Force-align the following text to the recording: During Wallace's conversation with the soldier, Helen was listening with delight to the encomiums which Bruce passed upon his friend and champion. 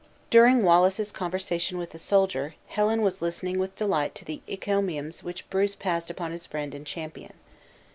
During 0.31 0.63
Wallace's 0.63 1.11
conversation 1.11 1.77
with 1.77 1.91
the 1.91 1.99
soldier, 1.99 2.55
Helen 2.69 3.03
was 3.03 3.21
listening 3.21 3.59
with 3.59 3.75
delight 3.75 4.15
to 4.15 4.25
the 4.25 4.41
encomiums 4.47 5.21
which 5.21 5.47
Bruce 5.51 5.75
passed 5.75 6.09
upon 6.09 6.31
his 6.31 6.47
friend 6.47 6.73
and 6.73 6.87
champion. 6.87 7.33